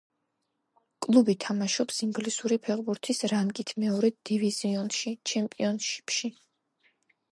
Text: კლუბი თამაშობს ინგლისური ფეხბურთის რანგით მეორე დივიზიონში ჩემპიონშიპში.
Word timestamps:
კლუბი 1.05 1.35
თამაშობს 1.43 1.99
ინგლისური 2.07 2.57
ფეხბურთის 2.69 3.21
რანგით 3.33 3.75
მეორე 3.85 4.11
დივიზიონში 4.31 5.15
ჩემპიონშიპში. 5.33 6.33